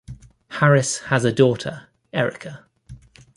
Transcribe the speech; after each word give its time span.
Harris 0.49 0.97
has 1.11 1.23
a 1.25 1.31
daughter, 1.31 1.87
Erika. 2.11 2.65